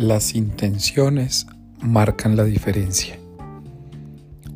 Las 0.00 0.34
intenciones 0.34 1.46
marcan 1.82 2.34
la 2.34 2.44
diferencia. 2.44 3.18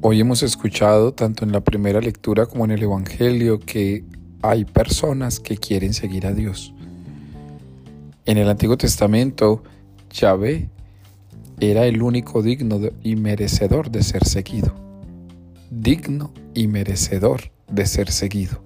Hoy 0.00 0.18
hemos 0.18 0.42
escuchado 0.42 1.12
tanto 1.12 1.44
en 1.44 1.52
la 1.52 1.60
primera 1.60 2.00
lectura 2.00 2.46
como 2.46 2.64
en 2.64 2.70
el 2.70 2.82
Evangelio 2.82 3.60
que 3.60 4.06
hay 4.40 4.64
personas 4.64 5.40
que 5.40 5.58
quieren 5.58 5.92
seguir 5.92 6.26
a 6.26 6.32
Dios. 6.32 6.72
En 8.24 8.38
el 8.38 8.48
Antiguo 8.48 8.78
Testamento, 8.78 9.62
Yahvé 10.08 10.70
era 11.60 11.84
el 11.84 12.00
único 12.00 12.42
digno 12.42 12.80
y 13.02 13.16
merecedor 13.16 13.90
de 13.90 14.02
ser 14.02 14.24
seguido. 14.24 14.74
Digno 15.70 16.32
y 16.54 16.68
merecedor 16.68 17.52
de 17.70 17.84
ser 17.84 18.10
seguido. 18.10 18.64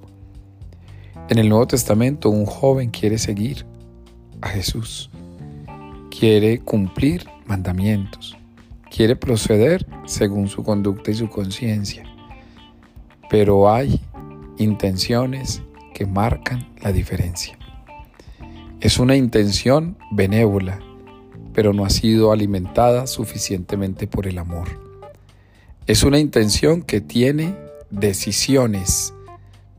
En 1.28 1.38
el 1.38 1.48
Nuevo 1.48 1.66
Testamento, 1.66 2.30
un 2.30 2.46
joven 2.46 2.90
quiere 2.90 3.18
seguir 3.18 3.66
a 4.40 4.50
Jesús 4.50 5.10
quiere 6.18 6.58
cumplir 6.58 7.28
mandamientos, 7.46 8.36
quiere 8.90 9.14
proceder 9.14 9.86
según 10.04 10.48
su 10.48 10.64
conducta 10.64 11.12
y 11.12 11.14
su 11.14 11.28
conciencia, 11.28 12.02
pero 13.30 13.70
hay 13.72 14.00
intenciones 14.56 15.62
que 15.94 16.06
marcan 16.06 16.68
la 16.82 16.90
diferencia. 16.90 17.56
Es 18.80 18.98
una 18.98 19.14
intención 19.14 19.96
benévola, 20.10 20.80
pero 21.52 21.72
no 21.72 21.84
ha 21.84 21.90
sido 21.90 22.32
alimentada 22.32 23.06
suficientemente 23.06 24.08
por 24.08 24.26
el 24.26 24.38
amor. 24.38 24.68
Es 25.86 26.02
una 26.02 26.18
intención 26.18 26.82
que 26.82 27.00
tiene 27.00 27.54
decisiones, 27.90 29.14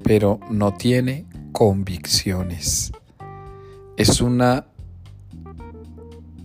pero 0.04 0.40
no 0.50 0.74
tiene 0.74 1.26
convicciones. 1.52 2.94
Es 3.98 4.22
una 4.22 4.69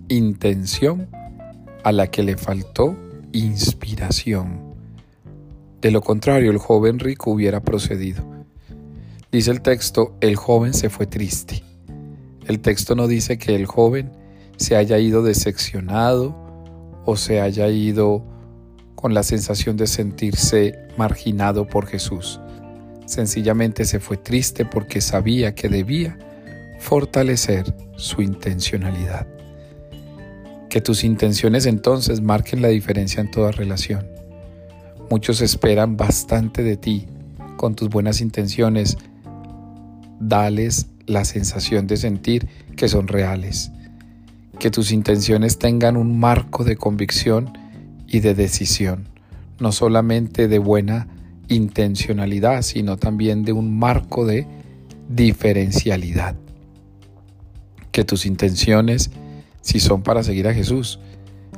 intención 0.09 1.09
a 1.83 1.93
la 1.93 2.09
que 2.09 2.23
le 2.23 2.37
faltó 2.37 2.97
inspiración. 3.33 4.75
De 5.81 5.91
lo 5.91 6.01
contrario, 6.01 6.51
el 6.51 6.59
joven 6.59 6.99
rico 6.99 7.31
hubiera 7.31 7.61
procedido. 7.61 8.25
Dice 9.31 9.51
el 9.51 9.61
texto, 9.61 10.17
el 10.21 10.37
joven 10.37 10.73
se 10.73 10.89
fue 10.89 11.07
triste. 11.07 11.63
El 12.47 12.61
texto 12.61 12.95
no 12.95 13.07
dice 13.07 13.37
que 13.37 13.55
el 13.55 13.67
joven 13.67 14.13
se 14.57 14.77
haya 14.77 14.99
ido 14.99 15.23
decepcionado 15.23 16.35
o 17.05 17.17
se 17.17 17.41
haya 17.41 17.69
ido 17.69 18.25
con 18.95 19.13
la 19.13 19.23
sensación 19.23 19.77
de 19.77 19.87
sentirse 19.87 20.79
marginado 20.97 21.67
por 21.67 21.87
Jesús. 21.87 22.41
Sencillamente 23.07 23.85
se 23.85 24.01
fue 24.01 24.17
triste 24.17 24.65
porque 24.65 25.01
sabía 25.01 25.55
que 25.55 25.69
debía 25.69 26.19
fortalecer 26.79 27.75
su 27.97 28.23
intencionalidad. 28.23 29.27
Que 30.69 30.81
tus 30.81 31.05
intenciones 31.05 31.67
entonces 31.67 32.21
marquen 32.21 32.63
la 32.63 32.69
diferencia 32.69 33.21
en 33.21 33.31
toda 33.31 33.53
relación. 33.53 34.07
Muchos 35.11 35.41
esperan 35.41 35.97
bastante 35.97 36.63
de 36.63 36.77
ti. 36.77 37.07
Con 37.57 37.77
tus 37.77 37.89
buenas 37.89 38.21
intenciones, 38.21 38.99
dales 40.19 40.87
la 41.07 41.25
sensación 41.25 41.87
de 41.87 41.97
sentir 41.97 42.49
que 42.77 42.89
son 42.89 43.07
reales. 43.07 43.71
Que 44.59 44.71
tus 44.71 44.93
intenciones 44.93 45.59
tengan 45.59 45.97
un 45.97 46.19
marco 46.19 46.65
de 46.65 46.77
convicción 46.77 47.57
y 48.07 48.21
de 48.21 48.35
decisión, 48.35 49.09
no 49.61 49.73
solamente 49.73 50.49
de 50.49 50.59
buena 50.59 51.09
intencionalidad, 51.49 52.63
sino 52.63 52.97
también 52.97 53.45
de 53.45 53.53
un 53.53 53.79
marco 53.79 54.25
de 54.25 54.47
diferencialidad. 55.09 56.37
Que 57.95 58.03
tus 58.03 58.27
intenciones 58.27 59.13
si 59.61 59.79
son 59.79 60.03
para 60.03 60.25
seguir 60.25 60.49
a 60.49 60.53
Jesús, 60.53 60.99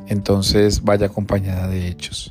entonces 0.06 0.84
vaya 0.84 1.06
acompañada 1.06 1.66
de 1.66 1.88
hechos. 1.88 2.30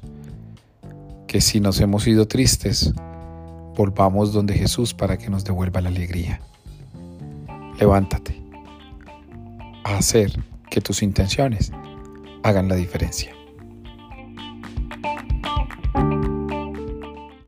Que 1.25 1.41
si 1.41 1.59
nos 1.59 1.81
hemos 1.81 2.05
ido 2.05 2.27
tristes, 2.27 2.93
volvamos 3.75 4.31
donde 4.31 4.53
Jesús 4.53 4.93
para 4.93 5.17
que 5.17 5.31
nos 5.31 5.43
devuelva 5.43 5.81
la 5.81 5.89
alegría. 5.89 6.39
Levántate 7.79 8.39
a 9.83 9.97
hacer 9.97 10.39
que 10.69 10.81
tus 10.81 11.01
intenciones 11.01 11.71
hagan 12.43 12.69
la 12.69 12.75
diferencia. 12.75 13.33